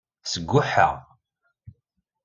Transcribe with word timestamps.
Sguḥeɣ. 0.31 0.93